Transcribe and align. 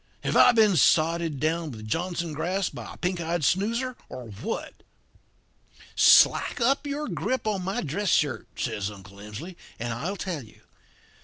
Have 0.23 0.35
I 0.35 0.51
been 0.51 0.75
sodded 0.77 1.39
down 1.39 1.69
with 1.69 1.87
Johnson 1.87 2.33
grass 2.33 2.69
by 2.69 2.95
a 2.95 2.97
pink 2.97 3.21
eyed 3.21 3.43
snoozer, 3.45 3.95
or 4.09 4.29
what?' 4.31 4.81
"'Slack 5.95 6.59
up 6.59 6.87
your 6.87 7.07
grip 7.07 7.45
in 7.45 7.61
my 7.63 7.83
dress 7.83 8.09
shirt,' 8.09 8.47
says 8.55 8.89
Uncle 8.89 9.17
Emsley, 9.19 9.55
'and 9.77 9.93
I'll 9.93 10.17
tell 10.17 10.41
you. 10.43 10.61